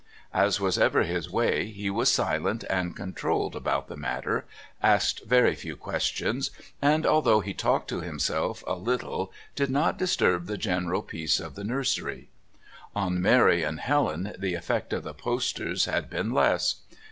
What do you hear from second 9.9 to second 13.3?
disturb the general peace of the nursery. On